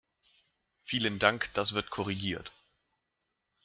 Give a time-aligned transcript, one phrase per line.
[0.83, 2.51] Vielen Dank, das wird korrigiert.